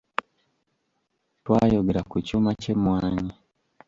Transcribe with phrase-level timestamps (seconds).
[1.43, 3.33] Twayogera ku kyuma ky'emmwanyi.